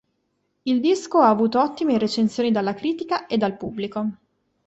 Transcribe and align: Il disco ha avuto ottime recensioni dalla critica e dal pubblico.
Il 0.65 0.79
disco 0.79 1.19
ha 1.19 1.29
avuto 1.29 1.61
ottime 1.61 1.99
recensioni 1.99 2.49
dalla 2.49 2.73
critica 2.73 3.27
e 3.27 3.37
dal 3.37 3.55
pubblico. 3.55 4.09